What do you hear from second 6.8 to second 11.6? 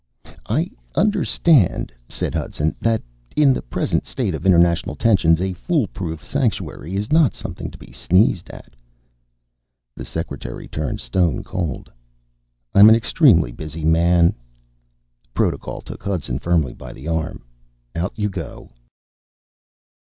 is not something to be sneezed at." The secretary turned stone